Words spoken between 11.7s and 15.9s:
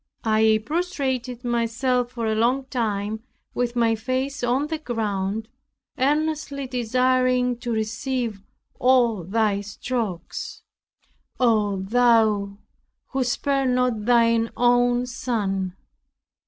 Thou who spared not thine own son!